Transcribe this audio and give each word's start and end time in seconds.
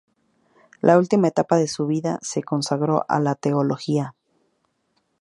La 0.81 0.97
última 0.97 1.27
etapa 1.27 1.57
de 1.57 1.67
su 1.67 1.85
vida 1.85 2.17
se 2.23 2.41
consagró 2.41 3.05
a 3.07 3.19
la 3.19 3.35
Teología. 3.35 4.15